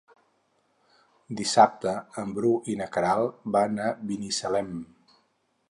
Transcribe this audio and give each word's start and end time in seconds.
Dissabte 1.41 1.93
en 2.23 2.33
Bru 2.39 2.51
i 2.75 2.77
na 2.81 2.89
Queralt 2.97 3.47
van 3.59 3.79
a 3.91 3.95
Binissalem. 4.13 4.73